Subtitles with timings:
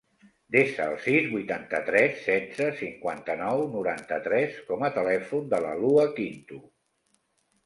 [0.53, 6.61] Desa el sis, vuitanta-tres, setze, cinquanta-nou, noranta-tres com a telèfon de la Lua Quinto.